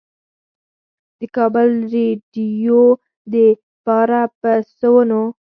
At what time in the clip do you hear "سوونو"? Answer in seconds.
4.77-5.21